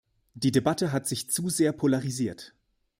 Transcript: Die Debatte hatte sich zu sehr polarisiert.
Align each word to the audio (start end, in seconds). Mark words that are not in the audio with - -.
Die 0.33 0.51
Debatte 0.51 0.91
hatte 0.91 1.09
sich 1.09 1.29
zu 1.29 1.49
sehr 1.51 1.73
polarisiert. 1.73 2.55